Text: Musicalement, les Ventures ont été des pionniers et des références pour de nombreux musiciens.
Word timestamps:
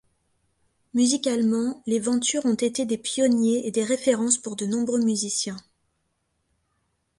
Musicalement, 0.95 1.83
les 1.85 1.99
Ventures 1.99 2.47
ont 2.47 2.55
été 2.55 2.87
des 2.87 2.97
pionniers 2.97 3.67
et 3.67 3.71
des 3.71 3.83
références 3.83 4.39
pour 4.39 4.55
de 4.55 4.65
nombreux 4.65 4.99
musiciens. 4.99 5.57